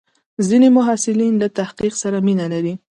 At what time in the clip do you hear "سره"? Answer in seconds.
2.03-2.17